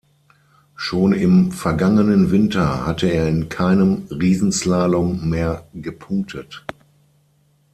[0.73, 6.65] Schon im vergangenen Winter hatte er in keinem Riesenslalom mehr gepunktet.